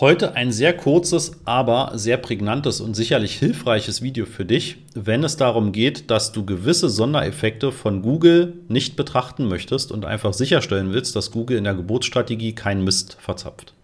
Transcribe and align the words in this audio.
Heute 0.00 0.34
ein 0.34 0.50
sehr 0.50 0.74
kurzes, 0.74 1.42
aber 1.44 1.92
sehr 1.92 2.16
prägnantes 2.16 2.80
und 2.80 2.94
sicherlich 2.94 3.38
hilfreiches 3.38 4.00
Video 4.00 4.24
für 4.24 4.46
dich, 4.46 4.78
wenn 4.94 5.22
es 5.24 5.36
darum 5.36 5.72
geht, 5.72 6.10
dass 6.10 6.32
du 6.32 6.46
gewisse 6.46 6.88
Sondereffekte 6.88 7.70
von 7.70 8.00
Google 8.00 8.54
nicht 8.68 8.96
betrachten 8.96 9.46
möchtest 9.46 9.92
und 9.92 10.06
einfach 10.06 10.32
sicherstellen 10.32 10.94
willst, 10.94 11.16
dass 11.16 11.30
Google 11.30 11.58
in 11.58 11.64
der 11.64 11.74
Geburtsstrategie 11.74 12.54
keinen 12.54 12.82
Mist 12.82 13.18
verzapft. 13.20 13.74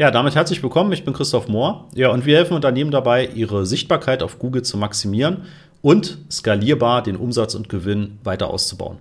Ja, 0.00 0.10
damit 0.10 0.34
herzlich 0.34 0.62
willkommen. 0.62 0.92
Ich 0.92 1.04
bin 1.04 1.12
Christoph 1.12 1.46
Mohr. 1.46 1.86
Ja, 1.94 2.08
und 2.08 2.24
wir 2.24 2.38
helfen 2.38 2.54
Unternehmen 2.54 2.90
dabei, 2.90 3.26
ihre 3.26 3.66
Sichtbarkeit 3.66 4.22
auf 4.22 4.38
Google 4.38 4.62
zu 4.62 4.78
maximieren 4.78 5.42
und 5.82 6.16
skalierbar 6.30 7.02
den 7.02 7.16
Umsatz 7.16 7.54
und 7.54 7.68
Gewinn 7.68 8.18
weiter 8.24 8.48
auszubauen. 8.48 8.96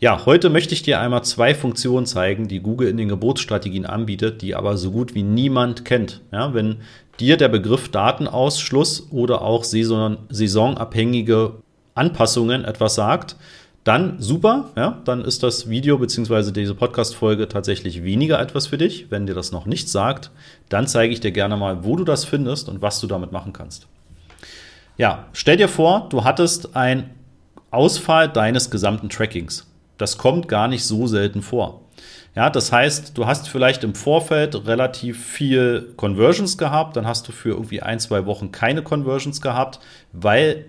Ja, 0.00 0.26
heute 0.26 0.50
möchte 0.50 0.74
ich 0.74 0.82
dir 0.82 0.98
einmal 0.98 1.22
zwei 1.22 1.54
Funktionen 1.54 2.04
zeigen, 2.04 2.48
die 2.48 2.58
Google 2.58 2.88
in 2.88 2.96
den 2.96 3.08
Geburtsstrategien 3.08 3.86
anbietet, 3.86 4.42
die 4.42 4.56
aber 4.56 4.76
so 4.76 4.90
gut 4.90 5.14
wie 5.14 5.22
niemand 5.22 5.84
kennt. 5.84 6.20
Ja, 6.32 6.52
wenn 6.52 6.78
dir 7.20 7.36
der 7.36 7.46
Begriff 7.46 7.88
Datenausschluss 7.88 9.06
oder 9.12 9.42
auch 9.42 9.62
saison 9.62 10.16
saisonabhängige 10.30 11.62
Anpassungen 11.94 12.64
etwas 12.64 12.96
sagt, 12.96 13.36
dann 13.84 14.20
super, 14.20 14.70
ja, 14.76 15.00
dann 15.04 15.24
ist 15.24 15.42
das 15.42 15.68
Video 15.68 15.98
bzw. 15.98 16.52
diese 16.52 16.74
Podcast-Folge 16.74 17.48
tatsächlich 17.48 18.04
weniger 18.04 18.40
etwas 18.40 18.68
für 18.68 18.78
dich. 18.78 19.10
Wenn 19.10 19.26
dir 19.26 19.34
das 19.34 19.50
noch 19.50 19.66
nicht 19.66 19.88
sagt, 19.88 20.30
dann 20.68 20.86
zeige 20.86 21.12
ich 21.12 21.18
dir 21.20 21.32
gerne 21.32 21.56
mal, 21.56 21.82
wo 21.82 21.96
du 21.96 22.04
das 22.04 22.24
findest 22.24 22.68
und 22.68 22.80
was 22.80 23.00
du 23.00 23.08
damit 23.08 23.32
machen 23.32 23.52
kannst. 23.52 23.88
Ja, 24.96 25.26
stell 25.32 25.56
dir 25.56 25.68
vor, 25.68 26.06
du 26.10 26.22
hattest 26.22 26.76
ein 26.76 27.10
Ausfall 27.72 28.28
deines 28.28 28.70
gesamten 28.70 29.08
Trackings. 29.08 29.66
Das 29.98 30.16
kommt 30.16 30.46
gar 30.46 30.68
nicht 30.68 30.84
so 30.84 31.06
selten 31.08 31.42
vor. 31.42 31.80
Ja, 32.34 32.50
das 32.50 32.72
heißt, 32.72 33.16
du 33.18 33.26
hast 33.26 33.48
vielleicht 33.48 33.84
im 33.84 33.94
Vorfeld 33.94 34.66
relativ 34.66 35.22
viel 35.22 35.92
Conversions 35.96 36.56
gehabt, 36.56 36.96
dann 36.96 37.06
hast 37.06 37.28
du 37.28 37.32
für 37.32 37.50
irgendwie 37.50 37.82
ein, 37.82 38.00
zwei 38.00 38.24
Wochen 38.26 38.52
keine 38.52 38.82
Conversions 38.82 39.42
gehabt, 39.42 39.80
weil 40.12 40.66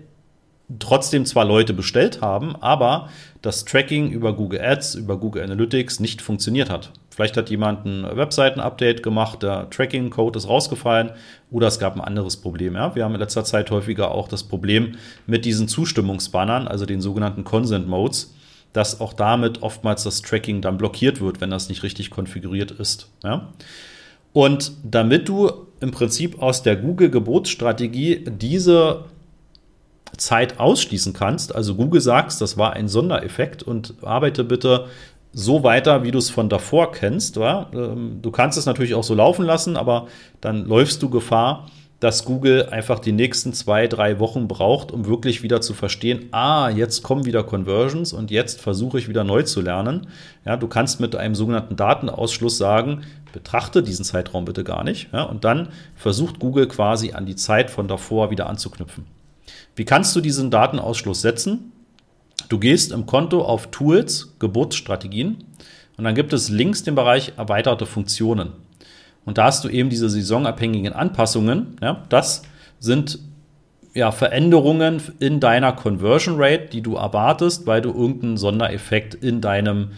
trotzdem 0.78 1.26
zwar 1.26 1.44
Leute 1.44 1.74
bestellt 1.74 2.20
haben, 2.20 2.56
aber 2.56 3.10
das 3.42 3.64
Tracking 3.64 4.10
über 4.10 4.34
Google 4.34 4.60
Ads, 4.60 4.94
über 4.94 5.18
Google 5.18 5.42
Analytics 5.42 6.00
nicht 6.00 6.22
funktioniert 6.22 6.70
hat. 6.70 6.90
Vielleicht 7.10 7.36
hat 7.36 7.50
jemand 7.50 7.84
ein 7.84 8.16
Webseiten-Update 8.16 9.02
gemacht, 9.02 9.42
der 9.42 9.70
Tracking-Code 9.70 10.38
ist 10.38 10.48
rausgefallen 10.48 11.12
oder 11.50 11.68
es 11.68 11.78
gab 11.78 11.94
ein 11.94 12.00
anderes 12.00 12.38
Problem. 12.38 12.74
Ja? 12.74 12.94
Wir 12.94 13.04
haben 13.04 13.14
in 13.14 13.20
letzter 13.20 13.44
Zeit 13.44 13.70
häufiger 13.70 14.10
auch 14.10 14.26
das 14.26 14.42
Problem 14.42 14.96
mit 15.26 15.44
diesen 15.44 15.68
Zustimmungsbannern, 15.68 16.66
also 16.66 16.86
den 16.86 17.00
sogenannten 17.00 17.44
Consent 17.44 17.86
Modes, 17.86 18.34
dass 18.72 19.00
auch 19.00 19.12
damit 19.12 19.62
oftmals 19.62 20.02
das 20.02 20.22
Tracking 20.22 20.60
dann 20.60 20.78
blockiert 20.78 21.20
wird, 21.20 21.40
wenn 21.40 21.50
das 21.50 21.68
nicht 21.68 21.82
richtig 21.84 22.10
konfiguriert 22.10 22.72
ist. 22.72 23.10
Ja? 23.22 23.52
Und 24.32 24.72
damit 24.82 25.28
du 25.28 25.68
im 25.80 25.92
Prinzip 25.92 26.42
aus 26.42 26.64
der 26.64 26.74
Google-Gebotsstrategie 26.76 28.24
diese 28.28 29.04
Zeit 30.16 30.60
ausschließen 30.60 31.12
kannst, 31.12 31.54
also 31.54 31.74
Google 31.74 32.00
sagst, 32.00 32.40
das 32.40 32.56
war 32.56 32.72
ein 32.72 32.88
Sondereffekt 32.88 33.62
und 33.62 33.94
arbeite 34.02 34.44
bitte 34.44 34.86
so 35.32 35.64
weiter, 35.64 36.04
wie 36.04 36.12
du 36.12 36.18
es 36.18 36.30
von 36.30 36.48
davor 36.48 36.92
kennst. 36.92 37.38
Wa? 37.38 37.68
Ähm, 37.74 38.20
du 38.22 38.30
kannst 38.30 38.56
es 38.56 38.66
natürlich 38.66 38.94
auch 38.94 39.04
so 39.04 39.14
laufen 39.14 39.44
lassen, 39.44 39.76
aber 39.76 40.06
dann 40.40 40.64
läufst 40.66 41.02
du 41.02 41.10
Gefahr, 41.10 41.66
dass 42.00 42.24
Google 42.24 42.66
einfach 42.66 42.98
die 42.98 43.12
nächsten 43.12 43.52
zwei, 43.52 43.86
drei 43.86 44.18
Wochen 44.20 44.46
braucht, 44.46 44.92
um 44.92 45.06
wirklich 45.06 45.42
wieder 45.42 45.60
zu 45.60 45.74
verstehen, 45.74 46.26
ah, 46.32 46.68
jetzt 46.68 47.02
kommen 47.02 47.24
wieder 47.24 47.42
Conversions 47.44 48.12
und 48.12 48.30
jetzt 48.30 48.60
versuche 48.60 48.98
ich 48.98 49.08
wieder 49.08 49.24
neu 49.24 49.42
zu 49.42 49.60
lernen. 49.60 50.08
Ja, 50.44 50.56
du 50.56 50.68
kannst 50.68 51.00
mit 51.00 51.16
einem 51.16 51.34
sogenannten 51.34 51.76
Datenausschluss 51.76 52.58
sagen, 52.58 53.04
betrachte 53.32 53.82
diesen 53.82 54.04
Zeitraum 54.04 54.44
bitte 54.44 54.64
gar 54.64 54.84
nicht. 54.84 55.08
Ja, 55.12 55.22
und 55.22 55.44
dann 55.44 55.68
versucht 55.96 56.40
Google 56.40 56.68
quasi 56.68 57.12
an 57.12 57.26
die 57.26 57.36
Zeit 57.36 57.70
von 57.70 57.88
davor 57.88 58.30
wieder 58.30 58.48
anzuknüpfen. 58.48 59.06
Wie 59.76 59.84
kannst 59.84 60.14
du 60.14 60.20
diesen 60.20 60.50
Datenausschluss 60.50 61.20
setzen? 61.20 61.72
Du 62.48 62.58
gehst 62.58 62.92
im 62.92 63.06
Konto 63.06 63.42
auf 63.42 63.70
Tools, 63.70 64.34
Geburtsstrategien 64.38 65.44
und 65.96 66.04
dann 66.04 66.14
gibt 66.14 66.32
es 66.32 66.48
links 66.48 66.82
den 66.82 66.94
Bereich 66.94 67.32
erweiterte 67.36 67.86
Funktionen. 67.86 68.52
Und 69.24 69.38
da 69.38 69.44
hast 69.44 69.64
du 69.64 69.68
eben 69.68 69.88
diese 69.88 70.08
saisonabhängigen 70.08 70.92
Anpassungen. 70.92 71.76
Ja, 71.80 72.04
das 72.08 72.42
sind 72.78 73.18
ja, 73.94 74.10
Veränderungen 74.10 75.00
in 75.20 75.40
deiner 75.40 75.72
Conversion 75.72 76.34
Rate, 76.36 76.66
die 76.66 76.82
du 76.82 76.96
erwartest, 76.96 77.66
weil 77.66 77.80
du 77.80 77.90
irgendeinen 77.90 78.36
Sondereffekt 78.36 79.14
in 79.14 79.40
deinem 79.40 79.92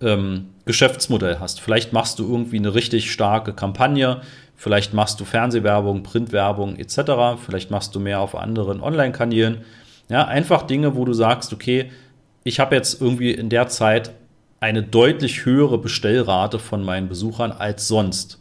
ähm, 0.00 0.46
Geschäftsmodell 0.64 1.40
hast. 1.40 1.60
Vielleicht 1.60 1.92
machst 1.92 2.18
du 2.18 2.30
irgendwie 2.30 2.58
eine 2.58 2.74
richtig 2.74 3.10
starke 3.10 3.52
Kampagne, 3.52 4.22
vielleicht 4.60 4.92
machst 4.92 5.18
du 5.18 5.24
Fernsehwerbung, 5.24 6.02
Printwerbung 6.02 6.76
etc., 6.76 7.40
vielleicht 7.42 7.70
machst 7.70 7.94
du 7.94 7.98
mehr 7.98 8.20
auf 8.20 8.34
anderen 8.34 8.82
Online-Kanälen. 8.82 9.62
Ja, 10.10 10.26
einfach 10.26 10.64
Dinge, 10.64 10.96
wo 10.96 11.06
du 11.06 11.14
sagst, 11.14 11.54
okay, 11.54 11.90
ich 12.44 12.60
habe 12.60 12.76
jetzt 12.76 13.00
irgendwie 13.00 13.30
in 13.30 13.48
der 13.48 13.68
Zeit 13.68 14.10
eine 14.60 14.82
deutlich 14.82 15.46
höhere 15.46 15.78
Bestellrate 15.78 16.58
von 16.58 16.84
meinen 16.84 17.08
Besuchern 17.08 17.52
als 17.52 17.88
sonst. 17.88 18.38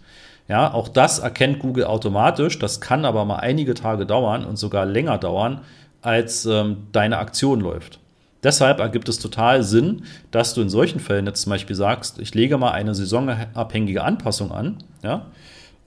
Ja, 0.50 0.74
auch 0.74 0.90
das 0.90 1.20
erkennt 1.20 1.60
Google 1.60 1.86
automatisch. 1.86 2.60
Das 2.60 2.82
kann 2.82 3.06
aber 3.06 3.24
mal 3.24 3.38
einige 3.38 3.74
Tage 3.74 4.06
dauern 4.06 4.44
und 4.44 4.58
sogar 4.58 4.86
länger 4.86 5.20
dauern, 5.20 5.62
als 6.02 6.46
ähm, 6.46 6.88
deine 6.92 7.20
Aktion 7.20 7.62
läuft. 7.62 8.00
Deshalb 8.44 8.80
ergibt 8.80 9.08
es 9.08 9.20
total 9.20 9.64
Sinn, 9.64 10.04
dass 10.32 10.54
du 10.54 10.62
in 10.62 10.70
solchen 10.70 11.00
Fällen 11.00 11.28
jetzt 11.28 11.44
zum 11.44 11.52
Beispiel 11.52 11.78
sagst, 11.78 12.20
ich 12.20 12.36
lege 12.36 12.58
mal 12.58 12.72
eine 12.72 12.94
saisonabhängige 12.94 14.04
Anpassung 14.04 14.52
an, 14.52 14.84
ja, 15.02 15.28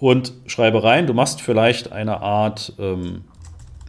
und 0.02 0.32
schreibe 0.46 0.82
rein, 0.82 1.06
du 1.06 1.14
machst 1.14 1.40
vielleicht 1.40 1.92
eine 1.92 2.22
Art, 2.22 2.72
ähm, 2.80 3.22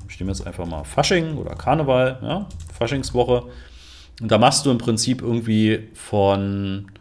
ich 0.08 0.20
nehme 0.20 0.32
jetzt 0.32 0.46
einfach 0.46 0.68
mal 0.68 0.84
Fasching 0.84 1.38
oder 1.38 1.56
Karneval, 1.56 2.20
ja, 2.22 2.46
Faschingswoche. 2.78 3.46
Und 4.22 4.32
da 4.32 4.38
machst 4.38 4.64
du 4.68 4.70
im 4.70 4.78
Prinzip 4.78 5.24
irgendwie 5.24 5.90
von 5.96 6.92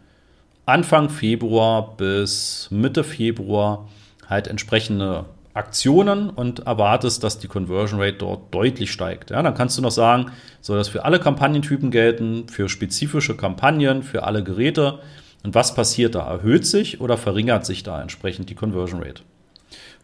Anfang 0.64 1.10
Februar 1.10 1.94
bis 1.98 2.68
Mitte 2.70 3.04
Februar 3.04 3.86
halt 4.30 4.48
entsprechende 4.48 5.26
Aktionen 5.52 6.30
und 6.30 6.60
erwartest, 6.60 7.22
dass 7.22 7.38
die 7.38 7.48
Conversion 7.48 8.00
Rate 8.00 8.16
dort 8.16 8.54
deutlich 8.54 8.90
steigt. 8.90 9.30
Ja, 9.30 9.42
dann 9.42 9.52
kannst 9.52 9.76
du 9.76 9.82
noch 9.82 9.90
sagen, 9.90 10.32
soll 10.62 10.78
das 10.78 10.88
für 10.88 11.04
alle 11.04 11.20
Kampagnentypen 11.20 11.90
gelten, 11.90 12.48
für 12.48 12.70
spezifische 12.70 13.36
Kampagnen, 13.36 14.02
für 14.02 14.22
alle 14.22 14.42
Geräte. 14.42 15.00
Und 15.42 15.54
was 15.54 15.74
passiert 15.74 16.14
da? 16.14 16.20
Erhöht 16.20 16.66
sich 16.66 17.00
oder 17.00 17.18
verringert 17.18 17.66
sich 17.66 17.82
da 17.82 18.00
entsprechend 18.00 18.48
die 18.50 18.54
Conversion 18.54 19.02
Rate? 19.02 19.22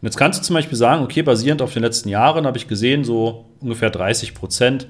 Und 0.01 0.05
jetzt 0.05 0.17
kannst 0.17 0.39
du 0.39 0.43
zum 0.43 0.55
Beispiel 0.55 0.77
sagen, 0.77 1.03
okay, 1.03 1.21
basierend 1.21 1.61
auf 1.61 1.73
den 1.73 1.83
letzten 1.83 2.09
Jahren 2.09 2.45
habe 2.45 2.57
ich 2.57 2.67
gesehen, 2.67 3.03
so 3.03 3.45
ungefähr 3.59 3.89
30 3.89 4.33
Prozent 4.33 4.87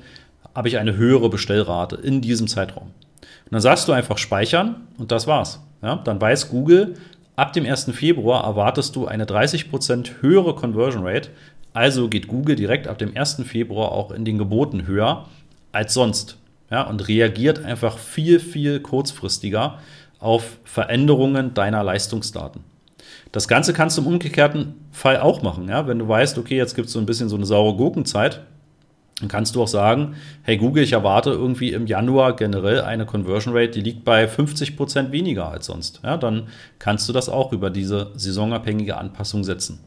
habe 0.55 0.67
ich 0.67 0.77
eine 0.77 0.95
höhere 0.95 1.29
Bestellrate 1.29 1.95
in 1.95 2.21
diesem 2.21 2.47
Zeitraum. 2.47 2.87
Und 2.87 3.51
dann 3.51 3.61
sagst 3.61 3.87
du 3.87 3.91
einfach 3.91 4.17
speichern 4.17 4.87
und 4.97 5.11
das 5.11 5.27
war's. 5.27 5.61
Ja, 5.81 5.95
dann 5.95 6.19
weiß 6.19 6.49
Google, 6.49 6.95
Ab 7.39 7.53
dem 7.53 7.65
1. 7.65 7.91
Februar 7.93 8.43
erwartest 8.43 8.97
du 8.97 9.07
eine 9.07 9.23
30% 9.23 10.19
höhere 10.19 10.55
Conversion 10.55 11.07
Rate. 11.07 11.29
Also 11.71 12.09
geht 12.09 12.27
Google 12.27 12.57
direkt 12.57 12.85
ab 12.85 12.97
dem 12.97 13.15
1. 13.15 13.43
Februar 13.45 13.93
auch 13.93 14.11
in 14.11 14.25
den 14.25 14.37
Geboten 14.37 14.85
höher 14.85 15.25
als 15.71 15.93
sonst. 15.93 16.35
Ja, 16.69 16.81
und 16.81 17.07
reagiert 17.07 17.63
einfach 17.63 17.97
viel, 17.97 18.41
viel 18.41 18.81
kurzfristiger 18.81 19.79
auf 20.19 20.59
Veränderungen 20.63 21.53
deiner 21.53 21.83
Leistungsdaten. 21.83 22.63
Das 23.31 23.47
Ganze 23.47 23.73
kannst 23.73 23.97
du 23.97 24.01
im 24.01 24.07
umgekehrten 24.07 24.75
Fall 24.91 25.19
auch 25.19 25.41
machen. 25.41 25.69
Ja? 25.69 25.87
Wenn 25.87 25.99
du 25.99 26.07
weißt, 26.07 26.37
okay, 26.37 26.57
jetzt 26.57 26.75
gibt 26.75 26.87
es 26.87 26.93
so 26.93 26.99
ein 26.99 27.05
bisschen 27.05 27.29
so 27.29 27.35
eine 27.35 27.45
saure 27.45 27.75
Gurkenzeit, 27.75 28.41
dann 29.19 29.27
kannst 29.27 29.55
du 29.55 29.61
auch 29.61 29.67
sagen, 29.67 30.15
hey 30.43 30.57
Google, 30.57 30.83
ich 30.83 30.93
erwarte 30.93 31.31
irgendwie 31.31 31.73
im 31.73 31.87
Januar 31.87 32.35
generell 32.35 32.81
eine 32.81 33.05
Conversion 33.05 33.55
Rate, 33.55 33.71
die 33.71 33.81
liegt 33.81 34.05
bei 34.05 34.27
50 34.27 34.77
Prozent 34.77 35.11
weniger 35.11 35.49
als 35.49 35.65
sonst. 35.65 35.99
Ja, 36.03 36.15
dann 36.15 36.47
kannst 36.79 37.09
du 37.09 37.13
das 37.13 37.27
auch 37.27 37.51
über 37.51 37.69
diese 37.69 38.11
saisonabhängige 38.15 38.97
Anpassung 38.97 39.43
setzen. 39.43 39.79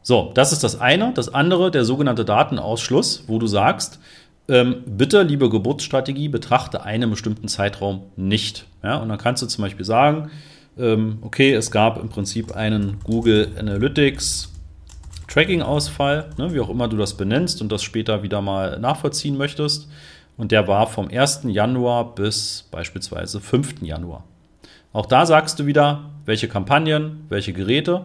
So, 0.00 0.32
das 0.34 0.52
ist 0.52 0.64
das 0.64 0.80
eine. 0.80 1.12
Das 1.12 1.32
andere, 1.32 1.70
der 1.70 1.84
sogenannte 1.84 2.24
Datenausschluss, 2.24 3.24
wo 3.28 3.38
du 3.38 3.46
sagst, 3.46 4.00
ähm, 4.48 4.82
bitte, 4.86 5.22
liebe 5.22 5.48
Geburtsstrategie, 5.48 6.28
betrachte 6.28 6.82
einen 6.82 7.10
bestimmten 7.10 7.48
Zeitraum 7.48 8.02
nicht. 8.16 8.66
Ja, 8.82 8.96
und 8.96 9.08
dann 9.08 9.18
kannst 9.18 9.42
du 9.42 9.46
zum 9.46 9.62
Beispiel 9.62 9.84
sagen, 9.84 10.30
ähm, 10.78 11.18
okay, 11.22 11.52
es 11.52 11.70
gab 11.70 12.00
im 12.00 12.08
Prinzip 12.08 12.54
einen 12.56 12.98
Google 13.04 13.52
Analytics 13.58 14.52
Tracking-Ausfall, 15.28 16.30
ne, 16.36 16.52
wie 16.52 16.60
auch 16.60 16.68
immer 16.68 16.88
du 16.88 16.96
das 16.96 17.16
benennst 17.16 17.62
und 17.62 17.72
das 17.72 17.82
später 17.82 18.22
wieder 18.22 18.42
mal 18.42 18.78
nachvollziehen 18.78 19.36
möchtest. 19.36 19.88
Und 20.36 20.52
der 20.52 20.68
war 20.68 20.86
vom 20.86 21.08
1. 21.08 21.42
Januar 21.44 22.14
bis 22.14 22.68
beispielsweise 22.70 23.40
5. 23.40 23.82
Januar. 23.82 24.24
Auch 24.92 25.06
da 25.06 25.24
sagst 25.24 25.58
du 25.58 25.66
wieder, 25.66 26.10
welche 26.26 26.48
Kampagnen, 26.48 27.24
welche 27.28 27.52
Geräte 27.52 28.04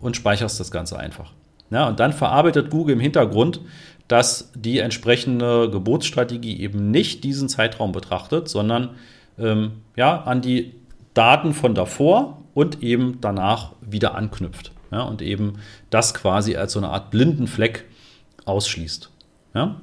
und 0.00 0.16
speicherst 0.16 0.58
das 0.58 0.70
Ganze 0.70 0.98
einfach. 0.98 1.32
Ja, 1.70 1.88
und 1.88 2.00
dann 2.00 2.12
verarbeitet 2.12 2.70
Google 2.70 2.94
im 2.94 3.00
Hintergrund, 3.00 3.60
dass 4.08 4.52
die 4.54 4.78
entsprechende 4.78 5.70
Geburtsstrategie 5.70 6.60
eben 6.60 6.90
nicht 6.90 7.24
diesen 7.24 7.48
Zeitraum 7.48 7.92
betrachtet, 7.92 8.48
sondern 8.48 8.90
ähm, 9.38 9.82
ja, 9.96 10.22
an 10.22 10.42
die 10.42 10.74
Daten 11.14 11.54
von 11.54 11.74
davor 11.74 12.42
und 12.54 12.82
eben 12.82 13.18
danach 13.20 13.72
wieder 13.80 14.14
anknüpft. 14.14 14.72
Ja, 14.90 15.02
und 15.02 15.22
eben 15.22 15.54
das 15.90 16.14
quasi 16.14 16.56
als 16.56 16.72
so 16.72 16.78
eine 16.78 16.90
Art 16.90 17.10
blinden 17.10 17.46
Fleck 17.46 17.84
ausschließt. 18.44 19.10
Ja? 19.54 19.80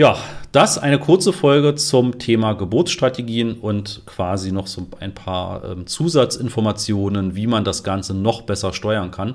Ja, 0.00 0.16
das 0.50 0.78
eine 0.78 0.98
kurze 0.98 1.30
Folge 1.30 1.74
zum 1.74 2.18
Thema 2.18 2.54
Geburtsstrategien 2.54 3.58
und 3.58 4.00
quasi 4.06 4.50
noch 4.50 4.66
so 4.66 4.86
ein 4.98 5.12
paar 5.12 5.62
ähm, 5.62 5.86
Zusatzinformationen, 5.86 7.36
wie 7.36 7.46
man 7.46 7.64
das 7.64 7.84
Ganze 7.84 8.14
noch 8.14 8.40
besser 8.40 8.72
steuern 8.72 9.10
kann. 9.10 9.34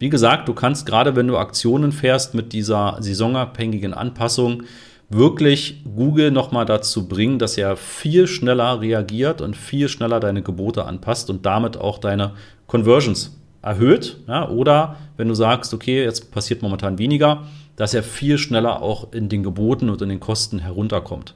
Wie 0.00 0.08
gesagt, 0.08 0.48
du 0.48 0.52
kannst 0.52 0.84
gerade, 0.84 1.14
wenn 1.14 1.28
du 1.28 1.36
Aktionen 1.36 1.92
fährst 1.92 2.34
mit 2.34 2.52
dieser 2.52 2.96
saisonabhängigen 2.98 3.94
Anpassung, 3.94 4.64
wirklich 5.10 5.84
Google 5.84 6.32
nochmal 6.32 6.66
dazu 6.66 7.06
bringen, 7.06 7.38
dass 7.38 7.56
er 7.56 7.76
viel 7.76 8.26
schneller 8.26 8.80
reagiert 8.80 9.40
und 9.40 9.56
viel 9.56 9.88
schneller 9.88 10.18
deine 10.18 10.42
Gebote 10.42 10.86
anpasst 10.86 11.30
und 11.30 11.46
damit 11.46 11.76
auch 11.76 11.98
deine 11.98 12.32
Conversions 12.66 13.38
erhöht. 13.62 14.16
Ja, 14.26 14.48
oder 14.48 14.96
wenn 15.16 15.28
du 15.28 15.34
sagst, 15.34 15.72
okay, 15.72 16.02
jetzt 16.02 16.32
passiert 16.32 16.62
momentan 16.62 16.98
weniger, 16.98 17.44
dass 17.80 17.94
er 17.94 18.02
viel 18.02 18.36
schneller 18.36 18.82
auch 18.82 19.10
in 19.14 19.30
den 19.30 19.42
Geboten 19.42 19.88
und 19.88 20.02
in 20.02 20.10
den 20.10 20.20
Kosten 20.20 20.58
herunterkommt. 20.58 21.34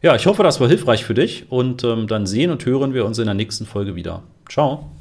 Ja, 0.00 0.14
ich 0.14 0.26
hoffe, 0.26 0.44
das 0.44 0.60
war 0.60 0.68
hilfreich 0.68 1.04
für 1.04 1.14
dich 1.14 1.50
und 1.50 1.82
ähm, 1.82 2.06
dann 2.06 2.24
sehen 2.24 2.52
und 2.52 2.64
hören 2.64 2.94
wir 2.94 3.04
uns 3.04 3.18
in 3.18 3.24
der 3.24 3.34
nächsten 3.34 3.66
Folge 3.66 3.96
wieder. 3.96 4.22
Ciao. 4.48 4.92